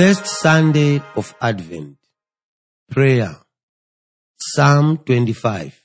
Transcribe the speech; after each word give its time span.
First 0.00 0.26
Sunday 0.26 1.02
of 1.14 1.34
Advent. 1.42 1.98
Prayer. 2.90 3.36
Psalm 4.38 4.96
25. 4.96 5.78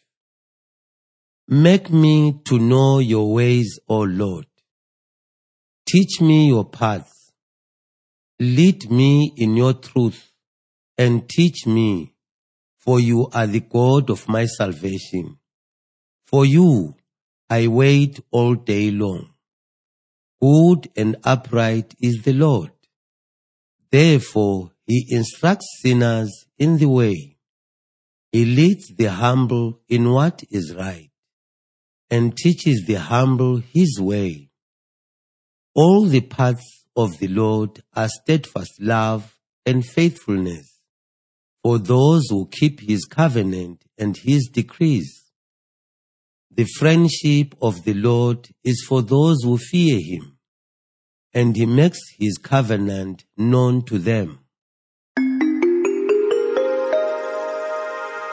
Make 1.49 1.89
me 1.89 2.39
to 2.45 2.57
know 2.57 2.99
your 2.99 3.33
ways, 3.33 3.77
O 3.89 4.03
Lord. 4.03 4.45
Teach 5.85 6.21
me 6.21 6.47
your 6.47 6.63
paths. 6.63 7.33
Lead 8.39 8.89
me 8.89 9.33
in 9.35 9.57
your 9.57 9.73
truth 9.73 10.31
and 10.97 11.27
teach 11.27 11.67
me, 11.67 12.13
for 12.79 13.01
you 13.01 13.27
are 13.33 13.47
the 13.47 13.59
God 13.59 14.09
of 14.09 14.29
my 14.29 14.45
salvation. 14.45 15.39
For 16.25 16.45
you 16.45 16.95
I 17.49 17.67
wait 17.67 18.21
all 18.31 18.55
day 18.55 18.91
long. 18.91 19.31
Good 20.41 20.89
and 20.95 21.17
upright 21.25 21.95
is 21.99 22.21
the 22.23 22.31
Lord. 22.31 22.71
Therefore, 23.95 24.71
he 24.85 25.07
instructs 25.09 25.79
sinners 25.81 26.29
in 26.59 26.79
the 26.79 26.89
way. 26.89 27.37
He 28.33 28.43
leads 28.43 28.87
the 28.93 29.05
humble 29.05 29.79
in 29.87 30.11
what 30.11 30.43
is 30.51 30.75
right 30.75 31.11
and 32.09 32.35
teaches 32.35 32.83
the 32.85 32.95
humble 32.95 33.61
his 33.73 33.97
way. 34.01 34.49
All 35.73 36.03
the 36.07 36.19
paths 36.19 36.85
of 36.93 37.19
the 37.19 37.29
Lord 37.29 37.83
are 37.93 38.09
steadfast 38.09 38.73
love 38.81 39.37
and 39.65 39.85
faithfulness 39.85 40.77
for 41.63 41.79
those 41.79 42.23
who 42.29 42.49
keep 42.51 42.81
his 42.81 43.05
covenant 43.05 43.85
and 43.97 44.17
his 44.17 44.49
decrees. 44.51 45.31
The 46.51 46.67
friendship 46.79 47.55
of 47.61 47.85
the 47.85 47.93
Lord 47.93 48.49
is 48.61 48.83
for 48.85 49.01
those 49.01 49.41
who 49.43 49.57
fear 49.57 50.01
him, 50.01 50.34
and 51.35 51.57
he 51.57 51.65
makes 51.65 51.99
his 52.17 52.37
covenant 52.37 53.25
known 53.35 53.83
to 53.83 53.99
them. 53.99 54.39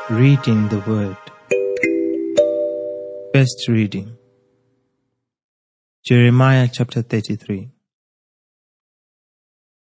Reading 0.08 0.69
the 0.69 0.83
Word. 0.86 1.17
First 3.34 3.67
reading 3.67 4.17
Jeremiah 6.05 6.69
chapter 6.73 7.03
33. 7.03 7.70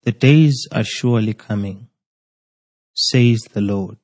The 0.03 0.11
days 0.11 0.67
are 0.72 0.83
surely 0.83 1.33
coming, 1.33 1.89
says 2.95 3.42
the 3.53 3.61
Lord, 3.61 4.00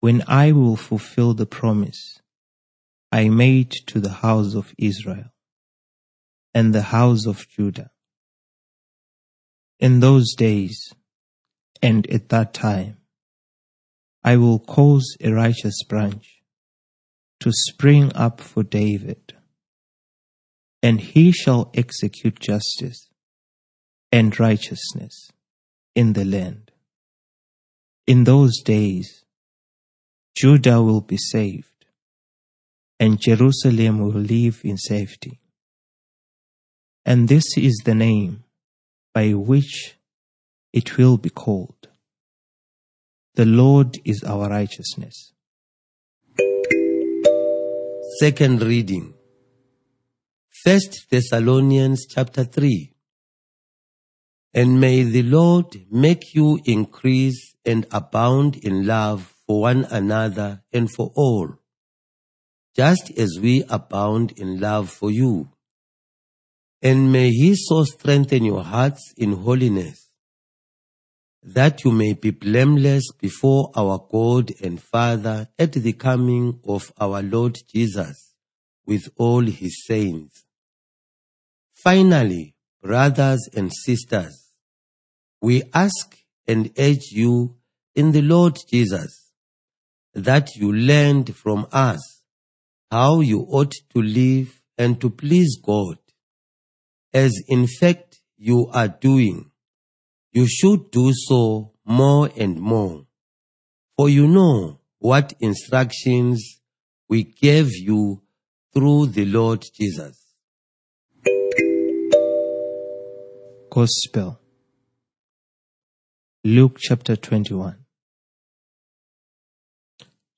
when 0.00 0.22
I 0.26 0.52
will 0.52 0.76
fulfill 0.76 1.34
the 1.34 1.46
promise 1.46 2.20
I 3.10 3.28
made 3.28 3.72
to 3.88 4.00
the 4.00 4.12
house 4.24 4.54
of 4.54 4.72
Israel 4.78 5.31
and 6.54 6.74
the 6.74 6.82
house 6.82 7.26
of 7.26 7.48
Judah. 7.48 7.90
In 9.78 10.00
those 10.00 10.34
days 10.34 10.92
and 11.82 12.08
at 12.10 12.28
that 12.28 12.54
time, 12.54 12.98
I 14.24 14.36
will 14.36 14.60
cause 14.60 15.16
a 15.20 15.32
righteous 15.32 15.82
branch 15.88 16.42
to 17.40 17.50
spring 17.52 18.12
up 18.14 18.40
for 18.40 18.62
David, 18.62 19.34
and 20.80 21.00
he 21.00 21.32
shall 21.32 21.72
execute 21.74 22.38
justice 22.38 23.08
and 24.12 24.38
righteousness 24.38 25.30
in 25.96 26.12
the 26.12 26.24
land. 26.24 26.70
In 28.06 28.24
those 28.24 28.60
days, 28.62 29.24
Judah 30.36 30.80
will 30.80 31.00
be 31.00 31.16
saved, 31.16 31.86
and 33.00 33.20
Jerusalem 33.20 33.98
will 33.98 34.20
live 34.20 34.60
in 34.62 34.78
safety. 34.78 35.41
And 37.04 37.28
this 37.28 37.56
is 37.56 37.82
the 37.84 37.94
name 37.94 38.44
by 39.12 39.32
which 39.32 39.96
it 40.72 40.96
will 40.96 41.18
be 41.18 41.30
called. 41.30 41.88
The 43.34 43.44
Lord 43.46 43.98
is 44.04 44.22
our 44.24 44.48
righteousness. 44.48 45.32
Second 48.20 48.62
reading. 48.62 49.14
First 50.64 51.06
Thessalonians 51.10 52.06
chapter 52.06 52.44
3. 52.44 52.92
And 54.54 54.80
may 54.80 55.02
the 55.02 55.22
Lord 55.22 55.86
make 55.90 56.34
you 56.34 56.60
increase 56.64 57.54
and 57.64 57.86
abound 57.90 58.56
in 58.56 58.86
love 58.86 59.34
for 59.46 59.62
one 59.62 59.86
another 59.90 60.62
and 60.72 60.90
for 60.90 61.10
all, 61.14 61.56
just 62.76 63.10
as 63.18 63.38
we 63.40 63.64
abound 63.68 64.32
in 64.36 64.60
love 64.60 64.90
for 64.90 65.10
you. 65.10 65.51
And 66.82 67.12
may 67.12 67.30
he 67.30 67.54
so 67.54 67.84
strengthen 67.84 68.44
your 68.44 68.64
hearts 68.64 69.14
in 69.16 69.32
holiness, 69.32 70.10
that 71.42 71.84
you 71.84 71.92
may 71.92 72.12
be 72.12 72.30
blameless 72.30 73.04
before 73.20 73.70
our 73.76 74.04
God 74.10 74.52
and 74.62 74.82
Father 74.82 75.48
at 75.58 75.72
the 75.72 75.92
coming 75.92 76.60
of 76.64 76.92
our 76.98 77.22
Lord 77.22 77.58
Jesus 77.72 78.34
with 78.84 79.08
all 79.16 79.42
his 79.42 79.84
saints. 79.86 80.44
Finally, 81.74 82.54
brothers 82.82 83.48
and 83.54 83.72
sisters, 83.72 84.50
we 85.40 85.62
ask 85.72 86.16
and 86.46 86.70
urge 86.78 87.10
you 87.10 87.56
in 87.94 88.12
the 88.12 88.22
Lord 88.22 88.56
Jesus 88.70 89.32
that 90.14 90.54
you 90.56 90.72
learned 90.72 91.34
from 91.34 91.66
us 91.72 92.22
how 92.90 93.20
you 93.20 93.40
ought 93.50 93.72
to 93.94 94.02
live 94.02 94.60
and 94.76 95.00
to 95.00 95.08
please 95.10 95.58
God, 95.62 95.98
as 97.12 97.32
in 97.48 97.66
fact 97.66 98.20
you 98.36 98.68
are 98.72 98.88
doing. 98.88 99.50
You 100.32 100.46
should 100.48 100.90
do 100.90 101.12
so 101.12 101.72
more 101.84 102.30
and 102.36 102.58
more, 102.58 103.06
for 103.96 104.08
you 104.08 104.26
know 104.26 104.80
what 104.98 105.34
instructions 105.40 106.60
we 107.08 107.24
gave 107.24 107.70
you 107.72 108.22
through 108.72 109.06
the 109.08 109.26
Lord 109.26 109.64
Jesus. 109.74 110.18
Gospel. 113.70 114.38
Luke 116.44 116.78
chapter 116.80 117.14
21. 117.14 117.76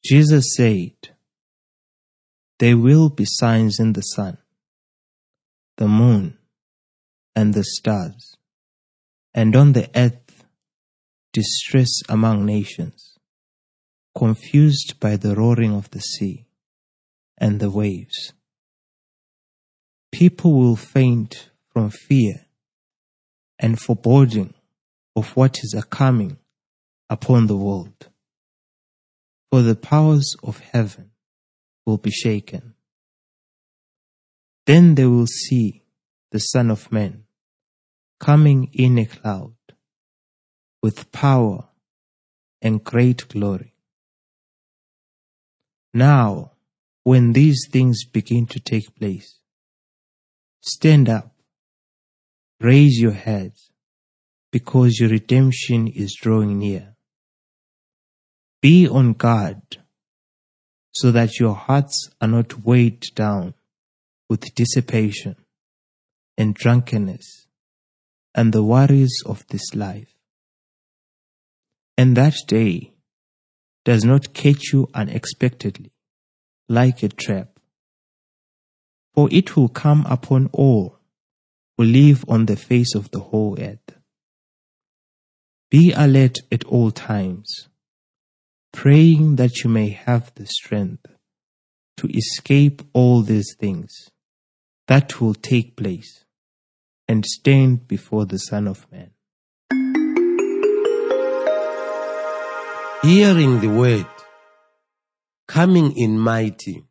Jesus 0.05 0.55
said, 0.57 0.93
There 2.59 2.77
will 2.77 3.09
be 3.09 3.25
signs 3.27 3.81
in 3.81 3.95
the 3.95 4.03
sun, 4.03 4.39
the 5.77 5.89
moon, 5.89 6.37
and 7.37 7.55
the 7.55 7.65
stars, 7.65 8.37
and 9.35 9.55
on 9.57 9.73
the 9.73 9.91
earth 9.95 10.45
distress 11.33 11.91
among 12.09 12.47
nations, 12.47 13.19
confused 14.17 14.99
by 15.01 15.17
the 15.17 15.35
roaring 15.35 15.75
of 15.75 15.91
the 15.91 16.01
sea 16.01 16.47
and 17.37 17.59
the 17.59 17.71
waves. 17.71 18.33
People 20.13 20.55
will 20.55 20.77
faint 20.77 21.51
from 21.73 21.91
fear 21.91 22.47
and 23.59 23.81
foreboding 23.81 24.55
of 25.17 25.37
what 25.37 25.59
is 25.59 25.75
a 25.77 25.83
coming 25.83 26.39
upon 27.11 27.49
the 27.49 27.57
world. 27.57 28.09
For 29.51 29.63
the 29.63 29.75
powers 29.75 30.37
of 30.43 30.61
heaven 30.61 31.11
will 31.85 31.99
be 31.99 32.11
shaken. 32.11 32.75
Then 34.67 34.95
they 34.95 35.07
will 35.07 35.27
see 35.27 35.83
the 36.31 36.39
Son 36.39 36.71
of 36.71 36.91
Man 36.91 37.24
coming 38.21 38.71
in 38.73 38.99
a 38.99 39.07
cloud 39.07 39.55
with 40.83 41.11
power 41.13 41.69
and 42.63 42.83
great 42.83 43.29
glory. 43.29 43.75
Now, 45.93 46.53
when 47.03 47.33
these 47.33 47.69
things 47.71 48.05
begin 48.05 48.47
to 48.47 48.61
take 48.61 48.95
place, 48.97 49.39
stand 50.61 51.09
up 51.09 51.35
Raise 52.61 52.99
your 52.99 53.13
heads, 53.13 53.71
because 54.51 54.99
your 54.99 55.11
redemption 55.11 55.89
is 55.89 56.17
drawing 56.19 56.59
near. 56.59 56.95
Be 58.63 58.89
on 58.89 59.13
guard, 59.13 59.83
so 60.93 61.11
that 61.11 61.39
your 61.39 61.55
hearts 61.55 62.09
are 62.21 62.29
not 62.29 62.65
weighed 62.65 63.03
down 63.15 63.53
with 64.31 64.55
dissipation 64.55 65.37
and 66.39 66.55
drunkenness 66.55 67.44
and 68.35 68.53
the 68.53 68.63
worries 68.63 69.23
of 69.25 69.47
this 69.49 69.75
life. 69.75 70.15
And 71.97 72.17
that 72.17 72.35
day 72.47 72.93
does 73.85 74.05
not 74.05 74.35
catch 74.35 74.73
you 74.73 74.89
unexpectedly 74.95 75.93
like 76.69 77.03
a 77.03 77.09
trap, 77.09 77.61
for 79.15 79.29
it 79.31 79.57
will 79.57 79.69
come 79.69 80.05
upon 80.09 80.49
all 80.53 80.99
who 81.77 81.85
live 81.85 82.25
on 82.29 82.47
the 82.47 82.57
face 82.57 82.95
of 82.95 83.11
the 83.11 83.21
whole 83.21 83.57
earth. 83.61 83.99
Be 85.71 85.93
alert 85.93 86.39
at 86.51 86.65
all 86.65 86.91
times, 86.91 87.69
praying 88.73 89.37
that 89.37 89.63
you 89.63 89.71
may 89.71 89.91
have 89.91 90.33
the 90.35 90.47
strength 90.47 91.07
to 91.99 92.09
escape 92.17 92.83
all 92.93 93.23
these 93.23 93.55
things 93.59 94.11
that 94.89 95.21
will 95.21 95.35
take 95.35 95.77
place 95.77 96.24
and 97.09 97.25
stand 97.25 97.87
before 97.87 98.27
the 98.27 98.39
Son 98.39 98.69
of 98.69 98.87
Man. 98.91 99.11
Hearing 103.03 103.61
the 103.61 103.69
word, 103.69 104.07
coming 105.47 105.97
in 105.97 106.19
mighty. 106.19 106.85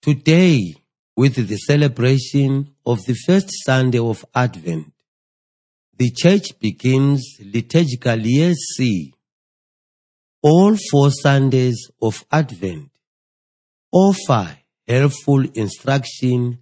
Today, 0.00 0.74
with 1.16 1.34
the 1.48 1.56
celebration 1.56 2.74
of 2.86 3.04
the 3.04 3.14
first 3.14 3.50
Sunday 3.66 3.98
of 3.98 4.24
Advent, 4.34 4.92
the 5.96 6.10
church 6.10 6.58
begins 6.60 7.36
liturgical 7.40 8.18
year 8.20 8.54
C. 8.54 9.12
All 10.40 10.76
four 10.90 11.10
Sundays 11.10 11.90
of 12.00 12.24
Advent 12.30 12.90
offer 13.90 14.56
helpful 14.86 15.44
instruction 15.54 16.60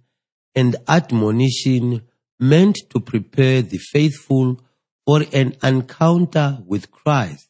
and 0.55 0.75
admonition 0.87 2.01
meant 2.39 2.77
to 2.89 2.99
prepare 2.99 3.61
the 3.61 3.77
faithful 3.77 4.61
for 5.05 5.23
an 5.33 5.55
encounter 5.63 6.59
with 6.65 6.91
Christ 6.91 7.49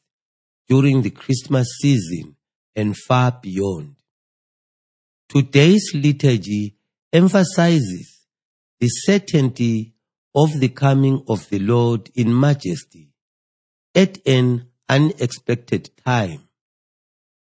during 0.68 1.02
the 1.02 1.10
Christmas 1.10 1.68
season 1.82 2.36
and 2.76 2.96
far 2.96 3.32
beyond. 3.42 3.96
Today's 5.30 5.92
liturgy 5.94 6.76
emphasizes 7.12 8.28
the 8.80 8.88
certainty 8.88 9.94
of 10.36 10.60
the 10.60 10.70
coming 10.70 11.24
of 11.28 11.50
the 11.50 11.60
Lord 11.60 12.10
in 12.16 12.40
majesty 12.40 13.10
at 13.96 14.20
an 14.28 14.68
unexpected 14.88 15.90
time. 16.06 16.48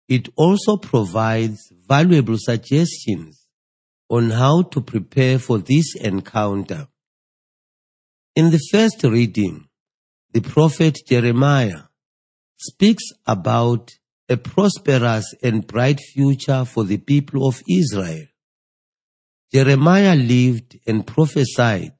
It 0.07 0.29
also 0.37 0.77
provides 0.77 1.71
valuable 1.85 2.37
suggestions 2.37 3.45
on 4.09 4.29
how 4.29 4.61
to 4.61 4.79
prepare 4.79 5.37
for 5.37 5.57
this 5.57 5.95
encounter. 5.95 6.87
In 8.37 8.51
the 8.51 8.59
first 8.71 9.01
reading, 9.03 9.67
the 10.31 10.41
prophet 10.41 10.99
Jeremiah 11.07 11.85
speaks 12.55 13.05
about 13.25 13.89
a 14.29 14.37
prosperous 14.37 15.33
and 15.41 15.65
bright 15.65 15.99
future 15.99 16.63
for 16.63 16.83
the 16.83 16.99
people 16.99 17.47
of 17.47 17.63
Israel. 17.67 18.27
Jeremiah 19.51 20.15
lived 20.15 20.77
and 20.85 21.07
prophesied 21.07 21.93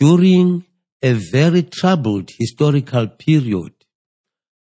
during 0.00 0.64
a 1.02 1.12
very 1.12 1.64
troubled 1.64 2.30
historical 2.38 3.08
period, 3.08 3.74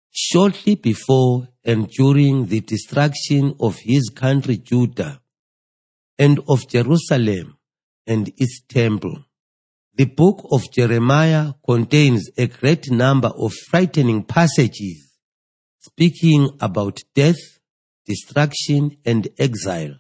shortly 0.09 0.73
before 0.73 1.49
and 1.63 1.87
during 1.91 2.47
the 2.47 2.61
destruction 2.61 3.53
of 3.59 3.77
his 3.77 4.09
country 4.09 4.57
Judah 4.57 5.21
and 6.17 6.39
of 6.49 6.67
Jerusalem 6.67 7.59
and 8.07 8.33
its 8.37 8.63
temple. 8.67 9.25
The 9.99 10.05
book 10.05 10.47
of 10.49 10.71
Jeremiah 10.71 11.51
contains 11.67 12.29
a 12.37 12.47
great 12.47 12.89
number 12.89 13.27
of 13.27 13.51
frightening 13.69 14.23
passages 14.23 15.11
speaking 15.79 16.51
about 16.61 17.01
death, 17.13 17.59
destruction, 18.05 18.95
and 19.03 19.27
exile. 19.37 19.95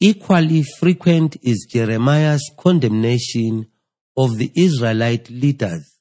Equally 0.00 0.62
frequent 0.80 1.36
is 1.42 1.68
Jeremiah's 1.70 2.50
condemnation 2.56 3.66
of 4.16 4.38
the 4.38 4.50
Israelite 4.56 5.28
leaders, 5.28 6.00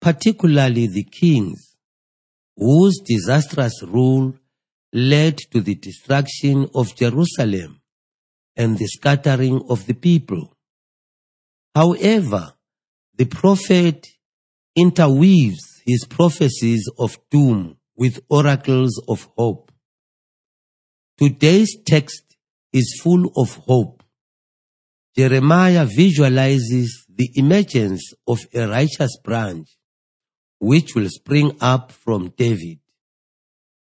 particularly 0.00 0.88
the 0.88 1.04
kings, 1.04 1.76
whose 2.56 2.98
disastrous 3.06 3.80
rule 3.84 4.34
led 4.92 5.38
to 5.52 5.60
the 5.60 5.76
destruction 5.76 6.68
of 6.74 6.96
Jerusalem 6.96 7.80
and 8.56 8.76
the 8.76 8.88
scattering 8.88 9.62
of 9.70 9.86
the 9.86 9.94
people. 9.94 10.52
However, 11.74 12.54
the 13.16 13.26
prophet 13.26 14.06
interweaves 14.76 15.82
his 15.86 16.04
prophecies 16.08 16.88
of 16.98 17.18
doom 17.30 17.76
with 17.96 18.20
oracles 18.28 19.00
of 19.08 19.28
hope. 19.36 19.70
Today's 21.18 21.76
text 21.86 22.36
is 22.72 22.98
full 23.02 23.30
of 23.36 23.56
hope. 23.56 24.02
Jeremiah 25.16 25.84
visualizes 25.84 27.04
the 27.08 27.30
emergence 27.34 28.12
of 28.26 28.46
a 28.54 28.66
righteous 28.68 29.18
branch 29.22 29.68
which 30.60 30.94
will 30.94 31.08
spring 31.08 31.56
up 31.60 31.90
from 31.92 32.32
David. 32.36 32.78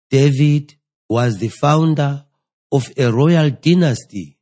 David 0.09 0.75
was 1.09 1.37
the 1.37 1.49
founder 1.49 2.25
of 2.71 2.91
a 2.97 3.11
royal 3.11 3.49
dynasty 3.49 4.37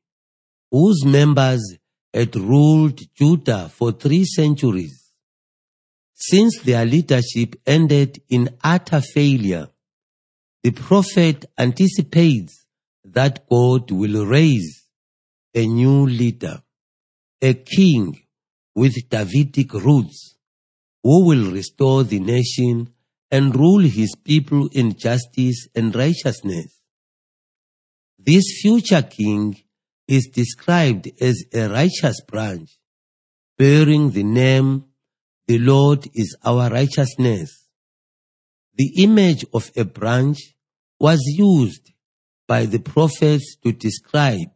whose 0.72 1.04
members 1.06 1.79
had 2.14 2.36
ruled 2.36 3.00
Judah 3.16 3.70
for 3.70 3.92
three 3.92 4.26
centuries. 4.26 5.12
Since 6.16 6.60
their 6.62 6.86
leadership 6.86 7.56
ended 7.66 8.22
in 8.30 8.58
utter 8.64 9.02
failure, 9.02 9.70
the 10.64 10.72
prophet 10.72 11.46
anticipates 11.58 12.66
that 13.06 13.48
God 13.50 13.92
will 13.92 14.26
raise 14.26 14.86
a 15.56 15.66
new 15.66 16.06
leader, 16.06 16.62
a 17.42 17.54
king 17.54 18.20
with 18.76 19.10
Davidic 19.10 19.74
roots, 19.74 20.36
who 21.04 21.26
will 21.26 21.52
restore 21.52 22.04
the 22.04 22.20
nation 22.20 22.94
and 23.32 23.56
rule 23.56 23.82
his 23.82 24.16
people 24.24 24.68
in 24.74 24.98
justice 24.98 25.68
and 25.74 25.96
righteousness. 25.96 26.82
This 28.18 28.60
future 28.62 29.02
king 29.02 29.56
is 30.10 30.28
described 30.34 31.08
as 31.22 31.46
a 31.54 31.70
righteous 31.70 32.20
branch, 32.28 32.80
bearing 33.60 34.10
the 34.10 34.24
name, 34.24 34.86
the 35.48 35.60
Lord 35.60 36.10
is 36.16 36.36
our 36.44 36.68
righteousness. 36.72 37.68
The 38.76 39.04
image 39.04 39.46
of 39.54 39.70
a 39.78 39.86
branch 39.86 40.56
was 41.00 41.20
used 41.28 41.92
by 42.48 42.66
the 42.66 42.80
prophets 42.80 43.56
to 43.64 43.72
describe 43.72 44.50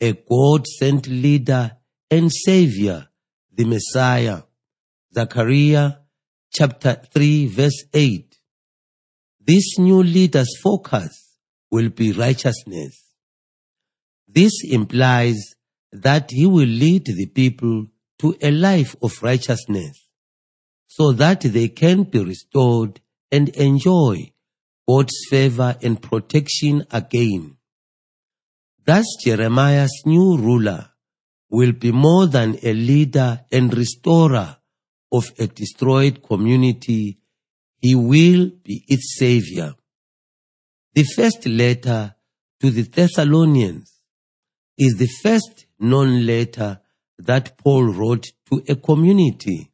a 0.00 0.14
God-sent 0.14 1.06
leader 1.06 1.76
and 2.10 2.32
savior, 2.32 3.06
the 3.54 3.64
Messiah. 3.64 4.42
Zechariah 5.14 5.92
chapter 6.52 7.00
3 7.14 7.46
verse 7.46 7.84
8. 7.94 8.36
This 9.46 9.78
new 9.78 10.02
leader's 10.02 10.58
focus 10.60 11.36
will 11.70 11.90
be 11.90 12.10
righteousness. 12.10 13.11
This 14.34 14.52
implies 14.64 15.36
that 15.92 16.30
he 16.30 16.46
will 16.46 16.66
lead 16.66 17.04
the 17.04 17.26
people 17.26 17.86
to 18.18 18.34
a 18.40 18.50
life 18.50 18.96
of 19.02 19.22
righteousness 19.22 20.08
so 20.86 21.12
that 21.12 21.40
they 21.40 21.68
can 21.68 22.04
be 22.04 22.24
restored 22.24 23.00
and 23.30 23.50
enjoy 23.50 24.32
God's 24.88 25.14
favor 25.28 25.76
and 25.82 26.00
protection 26.00 26.86
again. 26.90 27.56
Thus 28.84 29.04
Jeremiah's 29.22 30.02
new 30.06 30.38
ruler 30.38 30.90
will 31.50 31.72
be 31.72 31.92
more 31.92 32.26
than 32.26 32.58
a 32.62 32.72
leader 32.72 33.44
and 33.52 33.76
restorer 33.76 34.56
of 35.12 35.30
a 35.38 35.46
destroyed 35.46 36.22
community. 36.22 37.18
He 37.80 37.94
will 37.94 38.50
be 38.64 38.84
its 38.88 39.16
savior. 39.18 39.74
The 40.94 41.04
first 41.04 41.46
letter 41.46 42.14
to 42.60 42.70
the 42.70 42.82
Thessalonians 42.82 43.91
is 44.78 44.94
the 44.94 45.08
first 45.22 45.66
known 45.78 46.26
letter 46.26 46.80
that 47.18 47.58
Paul 47.58 47.92
wrote 47.92 48.32
to 48.50 48.62
a 48.68 48.76
community 48.76 49.70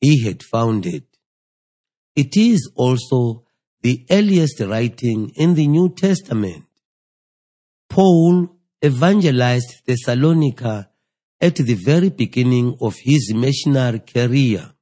he 0.00 0.24
had 0.24 0.42
founded. 0.42 1.04
It 2.16 2.36
is 2.36 2.70
also 2.74 3.44
the 3.82 4.06
earliest 4.10 4.60
writing 4.60 5.30
in 5.36 5.54
the 5.54 5.66
New 5.66 5.90
Testament. 5.90 6.64
Paul 7.88 8.48
evangelized 8.84 9.82
Thessalonica 9.86 10.90
at 11.40 11.56
the 11.56 11.74
very 11.74 12.10
beginning 12.10 12.76
of 12.80 12.96
his 13.00 13.32
missionary 13.34 14.00
career, 14.00 14.72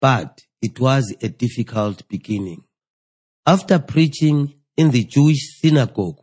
but 0.00 0.40
it 0.60 0.78
was 0.80 1.14
a 1.22 1.28
difficult 1.28 2.06
beginning. 2.08 2.64
After 3.46 3.78
preaching 3.78 4.54
in 4.76 4.90
the 4.90 5.04
Jewish 5.04 5.60
synagogue 5.60 6.20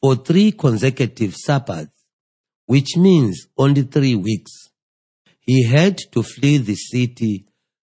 for 0.00 0.16
three 0.16 0.52
consecutive 0.52 1.34
Sabbaths, 1.34 1.92
which 2.66 2.96
means 2.96 3.46
only 3.56 3.82
three 3.82 4.14
weeks. 4.14 4.68
He 5.40 5.64
had 5.64 5.98
to 6.12 6.22
flee 6.22 6.58
the 6.58 6.76
city 6.76 7.46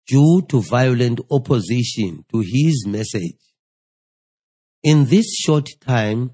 due 0.07 0.43
to 0.49 0.63
violent 0.63 1.21
opposition 1.31 2.25
to 2.33 2.41
his 2.41 2.85
message. 2.87 3.39
In 4.83 5.07
this 5.07 5.35
short 5.35 5.69
time, 5.81 6.33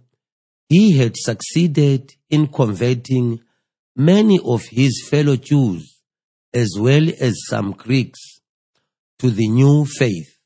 he 0.68 0.96
had 0.96 1.16
succeeded 1.16 2.12
in 2.30 2.46
converting 2.46 3.40
many 3.96 4.38
of 4.44 4.62
his 4.70 5.06
fellow 5.08 5.36
Jews 5.36 6.00
as 6.54 6.76
well 6.78 7.08
as 7.20 7.34
some 7.46 7.72
Greeks 7.72 8.40
to 9.18 9.30
the 9.30 9.48
new 9.48 9.84
faith. 9.84 10.38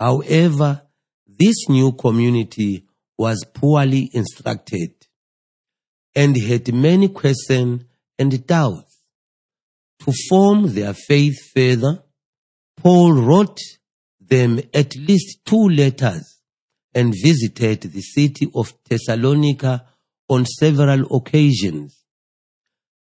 However, 0.00 0.82
this 1.26 1.68
new 1.68 1.92
community 1.92 2.87
was 3.18 3.44
poorly 3.52 4.10
instructed 4.14 4.92
and 6.14 6.36
had 6.36 6.72
many 6.72 7.08
questions 7.08 7.84
and 8.18 8.46
doubts. 8.46 9.02
To 10.04 10.12
form 10.28 10.74
their 10.74 10.94
faith 10.94 11.36
further, 11.54 12.04
Paul 12.76 13.12
wrote 13.12 13.58
them 14.20 14.60
at 14.72 14.94
least 14.96 15.44
two 15.44 15.68
letters 15.68 16.38
and 16.94 17.12
visited 17.12 17.82
the 17.82 18.00
city 18.00 18.48
of 18.54 18.72
Thessalonica 18.88 19.84
on 20.28 20.46
several 20.46 21.16
occasions. 21.16 22.04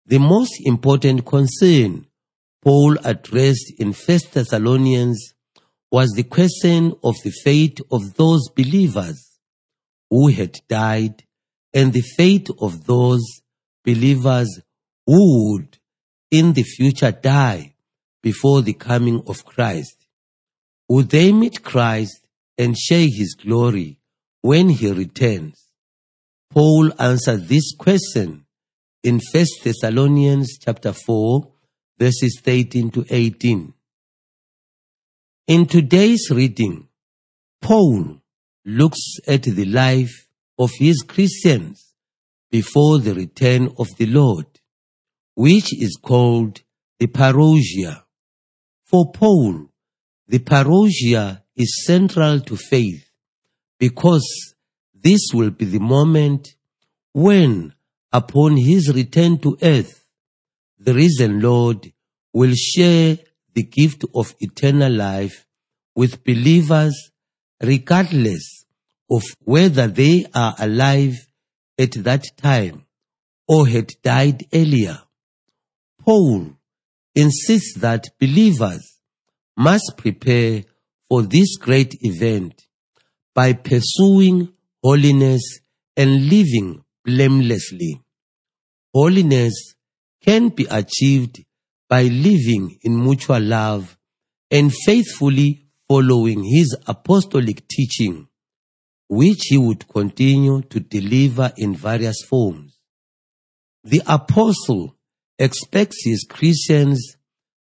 The 0.05 0.17
most 0.17 0.53
important 0.65 1.25
concern 1.25 2.07
Paul 2.63 2.97
addressed 3.03 3.73
in 3.77 3.93
1 3.93 4.19
Thessalonians 4.33 5.33
was 5.91 6.11
the 6.11 6.23
question 6.23 6.93
of 7.03 7.15
the 7.23 7.31
fate 7.43 7.79
of 7.91 8.15
those 8.15 8.49
believers 8.49 9.26
who 10.09 10.29
had 10.29 10.59
died 10.67 11.23
and 11.73 11.93
the 11.93 12.01
fate 12.01 12.49
of 12.59 12.85
those 12.85 13.41
believers 13.83 14.61
who 15.05 15.53
would 15.53 15.77
in 16.31 16.53
the 16.53 16.63
future 16.63 17.11
die 17.11 17.75
before 18.21 18.61
the 18.61 18.73
coming 18.73 19.21
of 19.27 19.45
Christ. 19.45 20.07
Would 20.89 21.09
they 21.09 21.31
meet 21.31 21.63
Christ 21.63 22.25
and 22.57 22.77
share 22.77 23.07
his 23.07 23.35
glory 23.35 23.99
when 24.41 24.69
he 24.69 24.91
returns? 24.91 25.67
Paul 26.49 26.91
answered 26.99 27.47
this 27.47 27.75
question 27.75 28.45
in 29.03 29.19
1 29.31 29.45
Thessalonians 29.63 30.57
chapter 30.59 30.93
4 30.93 31.51
verses 31.99 32.39
13 32.43 32.91
to 32.91 33.05
18. 33.09 33.73
In 35.47 35.65
today's 35.65 36.29
reading, 36.31 36.87
Paul 37.61 38.21
looks 38.67 38.99
at 39.25 39.43
the 39.43 39.63
life 39.63 40.27
of 40.59 40.69
his 40.77 41.01
Christians 41.07 41.93
before 42.51 42.99
the 42.99 43.13
return 43.13 43.73
of 43.79 43.87
the 43.95 44.07
Lord, 44.07 44.45
which 45.35 45.71
is 45.71 45.97
called 46.01 46.61
the 46.99 47.07
parousia. 47.07 48.03
For 48.83 49.09
Paul, 49.13 49.69
the 50.27 50.39
parousia 50.39 51.43
is 51.55 51.85
central 51.85 52.41
to 52.41 52.57
faith 52.57 53.09
because 53.79 54.53
this 54.93 55.29
will 55.33 55.51
be 55.51 55.63
the 55.63 55.79
moment 55.79 56.49
when, 57.13 57.73
upon 58.11 58.57
his 58.57 58.93
return 58.93 59.37
to 59.39 59.57
earth, 59.61 60.03
the 60.77 60.93
risen 60.93 61.39
Lord 61.39 61.93
will 62.33 62.53
share 62.53 63.17
the 63.53 63.63
gift 63.63 64.03
of 64.13 64.35
eternal 64.41 64.91
life 64.91 65.47
with 65.95 66.23
believers 66.25 67.11
regardless 67.61 68.56
of 69.09 69.23
whether 69.43 69.87
they 69.87 70.25
are 70.33 70.55
alive 70.59 71.15
at 71.79 71.91
that 72.03 72.25
time 72.37 72.85
or 73.47 73.67
had 73.67 73.91
died 74.03 74.45
earlier. 74.53 74.99
Paul 75.99 76.57
insists 77.15 77.75
that 77.79 78.05
believers 78.19 78.99
must 79.55 79.93
prepare 79.97 80.63
for 81.09 81.21
this 81.23 81.57
great 81.57 81.95
event 82.01 82.67
by 83.33 83.53
pursuing 83.53 84.49
holiness 84.83 85.59
and 85.95 86.29
living 86.29 86.83
blamelessly. 87.03 88.01
Holiness 88.93 89.75
can 90.21 90.49
be 90.49 90.65
achieved 90.69 91.43
by 91.89 92.03
living 92.03 92.77
in 92.83 93.01
mutual 93.01 93.39
love 93.39 93.97
and 94.51 94.73
faithfully 94.73 95.67
following 95.87 96.43
his 96.43 96.75
apostolic 96.85 97.67
teaching, 97.67 98.26
which 99.09 99.43
he 99.49 99.57
would 99.57 99.87
continue 99.87 100.61
to 100.63 100.79
deliver 100.79 101.51
in 101.57 101.75
various 101.75 102.21
forms. 102.27 102.77
The 103.83 104.01
apostle 104.05 104.95
expects 105.39 106.03
his 106.03 106.25
Christians 106.29 107.15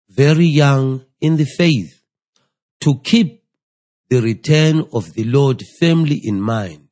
very 0.09 0.47
young 0.47 1.04
in 1.20 1.37
the 1.37 1.47
faith 1.47 2.02
to 2.80 3.00
keep 3.02 3.44
the 4.09 4.20
return 4.20 4.87
of 4.92 5.12
the 5.14 5.25
Lord 5.25 5.62
firmly 5.78 6.20
in 6.23 6.40
mind 6.40 6.88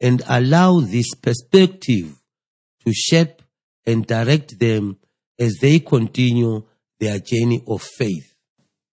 and 0.00 0.22
allow 0.28 0.80
this 0.80 1.14
perspective 1.14 2.14
to 2.84 2.92
shape 2.92 3.42
and 3.86 4.06
direct 4.06 4.58
them 4.58 4.98
as 5.38 5.56
they 5.60 5.78
continue 5.78 6.62
their 7.00 7.18
journey 7.18 7.62
of 7.66 7.82
faith. 7.82 8.34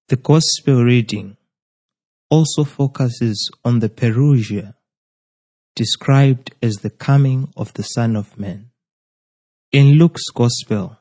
The 0.07 0.15
Gospel 0.15 0.83
reading 0.83 1.37
also 2.29 2.63
focuses 2.63 3.51
on 3.65 3.79
the 3.79 3.89
Parousia, 3.89 4.75
described 5.75 6.53
as 6.61 6.75
the 6.75 6.89
coming 6.89 7.51
of 7.55 7.73
the 7.73 7.83
Son 7.83 8.15
of 8.15 8.37
Man. 8.39 8.71
In 9.71 9.93
Luke's 9.93 10.29
Gospel, 10.33 10.97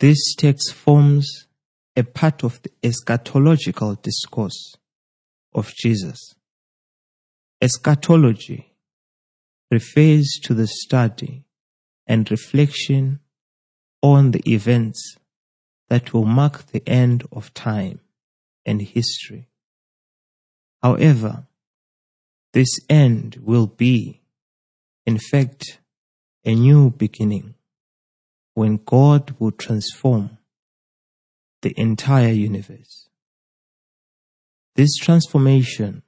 this 0.00 0.34
text 0.36 0.74
forms 0.74 1.46
a 1.96 2.02
part 2.02 2.44
of 2.44 2.60
the 2.62 2.70
eschatological 2.82 4.00
discourse 4.02 4.76
of 5.52 5.72
Jesus. 5.74 6.34
Eschatology 7.60 8.72
refers 9.70 10.38
to 10.44 10.54
the 10.54 10.68
study 10.68 11.44
and 12.06 12.30
reflection 12.30 13.20
on 14.02 14.30
the 14.30 14.42
events 14.48 15.16
that 15.88 16.12
will 16.12 16.24
mark 16.24 16.66
the 16.66 16.86
end 16.88 17.24
of 17.32 17.52
time 17.52 17.98
and 18.64 18.80
history. 18.80 19.48
However, 20.82 21.47
this 22.52 22.78
end 22.88 23.36
will 23.42 23.66
be, 23.66 24.22
in 25.06 25.18
fact, 25.18 25.78
a 26.44 26.54
new 26.54 26.90
beginning 26.90 27.54
when 28.54 28.80
God 28.84 29.34
will 29.38 29.52
transform 29.52 30.38
the 31.62 31.74
entire 31.76 32.32
universe. 32.32 33.08
This 34.76 34.96
transformation 34.96 36.02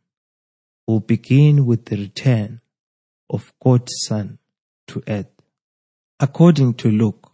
will 0.86 1.00
begin 1.00 1.66
with 1.66 1.86
the 1.86 1.96
return 1.96 2.60
of 3.28 3.52
God's 3.62 3.92
Son 4.06 4.38
to 4.88 5.02
earth. 5.06 5.30
According 6.18 6.74
to 6.74 6.90
Luke, 6.90 7.32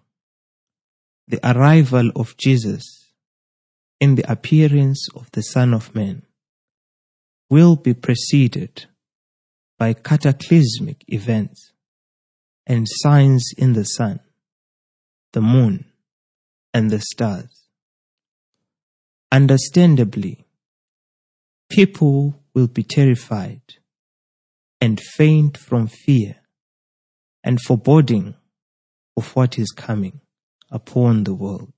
the 1.28 1.40
arrival 1.42 2.10
of 2.14 2.36
Jesus 2.36 3.12
in 4.00 4.14
the 4.14 4.30
appearance 4.30 5.08
of 5.14 5.30
the 5.32 5.42
Son 5.42 5.72
of 5.72 5.94
Man 5.94 6.22
will 7.48 7.76
be 7.76 7.94
preceded 7.94 8.86
by 9.78 9.92
cataclysmic 9.92 11.04
events 11.08 11.72
and 12.66 12.86
signs 12.88 13.50
in 13.56 13.74
the 13.74 13.84
sun, 13.84 14.20
the 15.32 15.40
moon, 15.40 15.84
and 16.72 16.90
the 16.90 17.00
stars. 17.00 17.68
Understandably, 19.30 20.46
people 21.68 22.42
will 22.54 22.68
be 22.68 22.82
terrified 22.82 23.62
and 24.80 25.00
faint 25.00 25.56
from 25.56 25.86
fear 25.86 26.36
and 27.44 27.60
foreboding 27.60 28.34
of 29.16 29.34
what 29.36 29.58
is 29.58 29.70
coming 29.70 30.20
upon 30.70 31.24
the 31.24 31.34
world. 31.34 31.72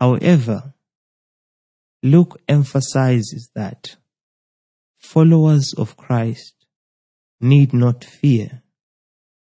However, 0.00 0.74
Luke 2.02 2.40
emphasizes 2.48 3.50
that 3.54 3.96
followers 5.02 5.74
of 5.76 5.96
Christ 5.96 6.54
need 7.40 7.72
not 7.72 8.04
fear 8.04 8.62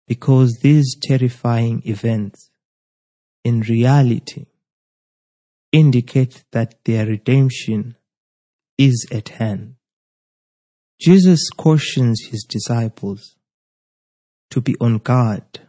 because 0.07 0.61
these 0.63 0.97
terrifying 1.03 1.83
events 1.85 2.51
in 3.45 3.61
reality 3.61 4.47
indicate 5.73 6.45
that 6.53 6.77
their 6.85 7.07
redemption 7.07 7.97
is 8.79 9.07
at 9.11 9.31
hand. 9.31 9.75
Jesus 11.01 11.51
cautions 11.51 12.29
his 12.31 12.45
disciples 12.49 13.37
to 14.51 14.61
be 14.61 14.77
on 14.81 14.99
guard 14.99 15.61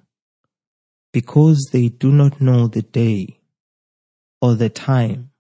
because 1.11 1.69
they 1.71 1.89
do 1.89 2.11
not 2.11 2.39
know 2.39 2.67
the 2.67 2.81
day 2.81 3.39
or 4.41 4.55
the 4.55 4.69
time 4.69 5.31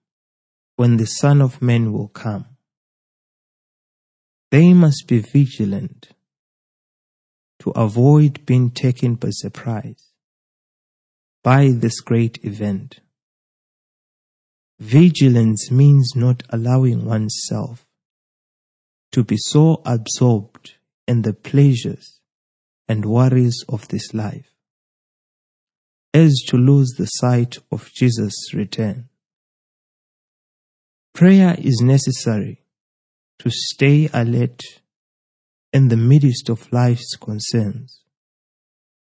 when 0.75 0.97
the 0.97 1.05
Son 1.05 1.41
of 1.41 1.61
Man 1.61 1.91
will 1.91 2.07
come. 2.07 2.52
They 4.53 4.71
must 4.71 5.07
be 5.07 5.17
vigilant 5.17 6.09
to 7.57 7.71
avoid 7.71 8.45
being 8.45 8.69
taken 8.69 9.15
by 9.15 9.29
surprise 9.31 10.11
by 11.43 11.71
this 11.71 11.99
great 12.01 12.37
event. 12.45 12.99
Vigilance 14.79 15.71
means 15.71 16.11
not 16.15 16.43
allowing 16.51 17.03
oneself 17.03 17.87
to 19.11 19.23
be 19.23 19.37
so 19.39 19.81
absorbed 19.87 20.75
in 21.07 21.23
the 21.23 21.33
pleasures 21.33 22.19
and 22.87 23.05
worries 23.05 23.65
of 23.67 23.87
this 23.87 24.13
life 24.13 24.53
as 26.13 26.31
to 26.49 26.57
lose 26.57 26.91
the 26.95 27.07
sight 27.07 27.57
of 27.71 27.91
Jesus' 27.91 28.53
return. 28.53 29.09
Prayer 31.15 31.55
is 31.57 31.81
necessary 31.81 32.62
to 33.43 33.51
stay 33.51 34.09
alert 34.13 34.61
in 35.73 35.89
the 35.89 35.97
midst 35.97 36.47
of 36.47 36.71
life's 36.71 37.17
concerns 37.17 37.99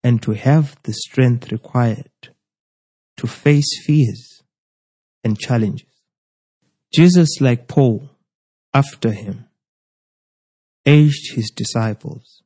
and 0.04 0.22
to 0.22 0.32
have 0.32 0.76
the 0.82 0.92
strength 0.92 1.50
required 1.50 2.34
to 3.16 3.26
face 3.26 3.82
fears 3.86 4.42
and 5.24 5.38
challenges. 5.38 5.88
Jesus, 6.92 7.40
like 7.40 7.66
Paul, 7.66 8.10
after 8.74 9.10
him, 9.10 9.46
urged 10.86 11.34
his 11.34 11.50
disciples 11.56 12.42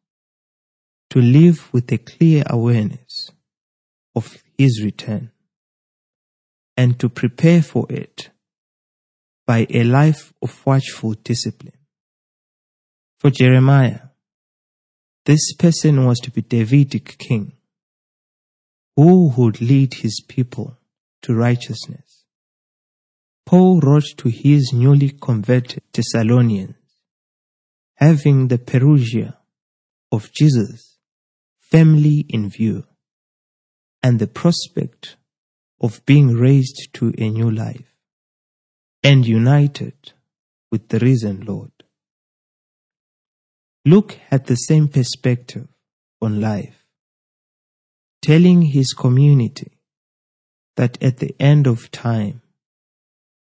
to 1.11 1.21
live 1.21 1.73
with 1.73 1.91
a 1.91 1.99
clear 1.99 2.45
awareness 2.47 3.33
of 4.15 4.41
his 4.57 4.81
return 4.85 5.33
and 6.77 7.01
to 7.01 7.09
prepare 7.09 7.63
for 7.63 7.87
it 7.91 8.31
by 9.45 9.67
a 9.71 9.83
life 9.83 10.33
of 10.41 10.65
watchful 10.65 11.15
discipline. 11.15 11.73
For 13.21 13.31
Jeremiah, 13.31 14.01
this 15.27 15.53
person 15.53 16.07
was 16.07 16.19
to 16.21 16.31
be 16.31 16.41
Davidic 16.41 17.19
king 17.19 17.53
who 18.97 19.31
would 19.37 19.61
lead 19.61 19.93
his 19.93 20.25
people 20.27 20.79
to 21.21 21.35
righteousness. 21.35 22.25
Paul 23.45 23.81
wrote 23.81 24.17
to 24.17 24.31
his 24.31 24.73
newly 24.73 25.11
converted 25.11 25.83
Thessalonians, 25.93 26.77
having 27.97 28.49
the 28.49 28.57
Parousia 28.57 29.37
of 30.11 30.33
Jesus 30.33 30.97
firmly 31.59 32.25
in 32.31 32.49
view 32.49 32.85
and 34.03 34.19
the 34.19 34.29
prospect 34.29 35.17
of 35.79 36.03
being 36.07 36.35
raised 36.35 36.89
to 36.95 37.13
a 37.19 37.29
new 37.29 37.51
life 37.51 37.95
and 39.03 39.27
united 39.27 40.15
with 40.73 40.89
the 40.89 41.01
risen 41.01 41.43
Lord. 41.43 41.73
Luke 43.87 44.19
had 44.29 44.45
the 44.45 44.57
same 44.57 44.89
perspective 44.89 45.67
on 46.21 46.41
life, 46.41 46.85
telling 48.21 48.63
his 48.63 48.93
community 48.93 49.79
that 50.77 51.03
at 51.03 51.17
the 51.19 51.35
end 51.41 51.67
of 51.67 51.91
time, 51.91 52.43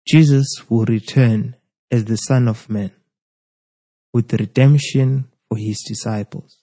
Jesus 0.07 0.47
will 0.69 0.85
return 0.85 1.55
as 1.93 2.05
the 2.07 2.17
Son 2.17 2.49
of 2.49 2.69
Man 2.69 2.91
with 4.13 4.33
redemption 4.33 5.29
for 5.49 5.59
his 5.59 5.81
disciples. 5.87 6.59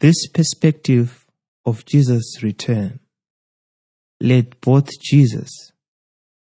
This 0.00 0.26
perspective 0.28 1.26
of 1.66 1.84
Jesus' 1.84 2.42
return 2.42 3.00
led 4.20 4.58
both 4.62 4.88
Jesus 5.02 5.72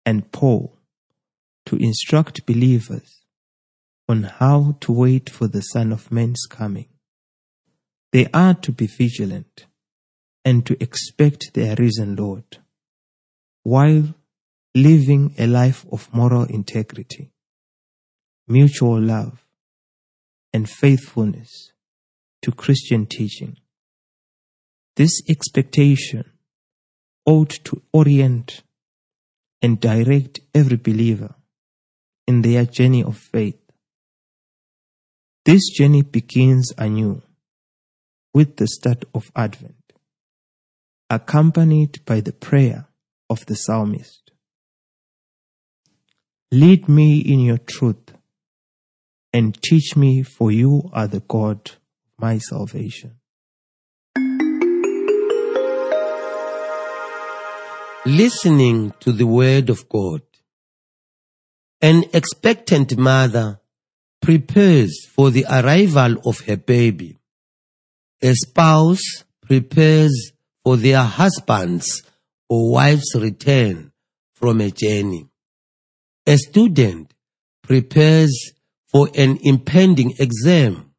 and 0.06 0.32
Paul 0.32 0.78
to 1.66 1.76
instruct 1.76 2.46
believers 2.46 3.19
on 4.10 4.24
how 4.24 4.75
to 4.82 4.92
wait 4.92 5.30
for 5.30 5.48
the 5.48 5.62
Son 5.62 5.94
of 5.94 6.12
Man's 6.12 6.46
coming. 6.50 6.89
They 8.12 8.28
are 8.34 8.56
to 8.56 8.72
be 8.72 8.88
vigilant 8.88 9.68
and 10.44 10.66
to 10.66 10.82
expect 10.82 11.54
their 11.54 11.75
risen 11.75 12.16
Lord 12.16 12.58
while 13.62 14.16
living 14.74 15.36
a 15.38 15.46
life 15.46 15.86
of 15.92 16.12
moral 16.12 16.46
integrity, 16.46 17.32
mutual 18.48 19.00
love, 19.00 19.46
and 20.54 20.68
faithfulness 20.68 21.72
to 22.42 22.51
Christian 22.51 23.06
teaching. 23.06 23.58
This 24.96 25.22
expectation 25.30 26.32
ought 27.25 27.51
to 27.66 27.82
orient 27.94 28.63
and 29.62 29.80
direct 29.80 30.39
every 30.56 30.78
believer 30.78 31.36
in 32.25 32.42
their 32.42 32.66
journey 32.66 33.04
of 33.04 33.18
faith. 33.18 33.69
This 35.50 35.70
journey 35.70 36.03
begins 36.03 36.72
anew 36.77 37.24
with 38.36 38.58
the 38.58 38.68
start 38.68 39.06
of 39.15 39.32
Advent, 39.36 39.94
accompanied 41.10 42.06
by 42.06 42.22
the 42.22 42.34
prayer 42.34 42.88
of 43.32 43.44
the 43.48 43.56
psalmist. 43.56 44.29
Lead 46.52 46.88
me 46.88 47.17
in 47.17 47.39
your 47.39 47.58
truth 47.58 48.13
and 49.34 49.60
teach 49.60 49.97
me, 49.97 50.21
for 50.21 50.52
you 50.52 50.88
are 50.93 51.08
the 51.08 51.21
God 51.21 51.71
my 52.19 52.38
salvation. 52.38 53.15
listening 58.06 58.93
to 59.00 59.12
the 59.12 59.26
word 59.26 59.69
of 59.69 59.89
God. 59.89 60.21
An 61.82 62.06
expectant 62.13 62.97
mother 62.97 63.59
prepares 64.21 65.05
for 65.15 65.29
the 65.32 65.45
arrival 65.49 66.17
of 66.25 66.41
her 66.41 66.58
baby. 66.58 67.17
A 68.21 68.34
spouse 68.34 69.23
prepares 69.41 70.32
for 70.63 70.77
their 70.77 71.03
husband's 71.03 72.03
or 72.49 72.71
wife's 72.71 73.15
return 73.15 73.91
from 74.34 74.62
a 74.62 74.71
journey. 74.71 75.27
A 76.27 76.38
student 76.38 77.13
prepares 77.63 78.51
for 78.91 79.10
an 79.15 79.38
impending 79.41 80.13
exam. 80.19 80.91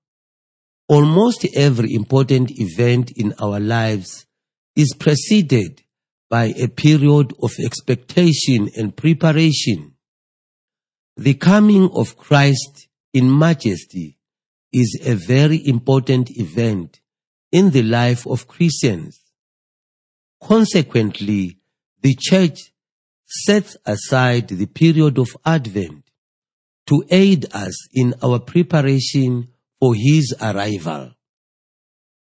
Almost 0.88 1.46
every 1.54 1.94
important 1.94 2.50
event 2.52 3.12
in 3.16 3.34
our 3.38 3.60
lives 3.60 4.26
is 4.76 4.94
preceded 4.98 5.82
by 6.28 6.54
a 6.56 6.68
period 6.68 7.32
of 7.42 7.52
expectation 7.64 8.70
and 8.76 8.96
preparation. 8.96 9.94
The 11.16 11.34
coming 11.34 11.90
of 11.94 12.16
Christ 12.16 12.88
in 13.12 13.38
majesty 13.38 14.18
is 14.72 15.00
a 15.04 15.14
very 15.14 15.66
important 15.66 16.30
event 16.30 17.00
in 17.50 17.70
the 17.70 17.82
life 17.82 18.26
of 18.26 18.46
Christians. 18.46 19.20
Consequently, 20.40 21.58
the 22.02 22.14
church 22.18 22.72
sets 23.26 23.76
aside 23.84 24.48
the 24.48 24.66
period 24.66 25.18
of 25.18 25.28
Advent 25.44 26.10
to 26.86 27.04
aid 27.10 27.46
us 27.52 27.88
in 27.92 28.14
our 28.22 28.38
preparation 28.38 29.48
for 29.78 29.94
his 29.94 30.34
arrival. 30.40 31.12